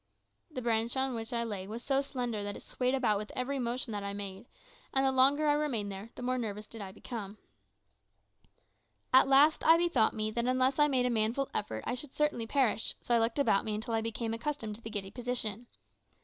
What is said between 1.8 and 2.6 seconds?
so slender that